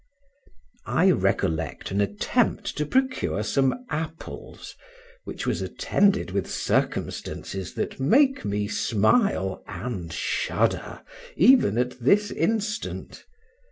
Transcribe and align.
I 0.87 1.11
recollect 1.11 1.91
an 1.91 2.01
attempt 2.01 2.75
to 2.79 2.87
procure 2.87 3.43
some 3.43 3.85
apples, 3.91 4.73
which 5.25 5.45
was 5.45 5.61
attended 5.61 6.31
with 6.31 6.49
circumstances 6.49 7.75
that 7.75 7.99
make 7.99 8.43
me 8.43 8.67
smile 8.67 9.63
and 9.67 10.11
shudder 10.11 11.03
even 11.37 11.77
at 11.77 11.99
this 11.99 12.31
instant. 12.31 13.25